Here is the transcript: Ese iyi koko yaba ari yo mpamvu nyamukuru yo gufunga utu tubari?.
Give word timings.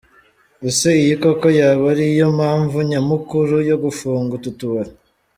Ese 0.69 0.87
iyi 1.01 1.15
koko 1.21 1.47
yaba 1.59 1.85
ari 1.93 2.05
yo 2.19 2.27
mpamvu 2.37 2.77
nyamukuru 2.89 3.55
yo 3.69 3.75
gufunga 3.83 4.31
utu 4.37 4.51
tubari?. 4.59 4.91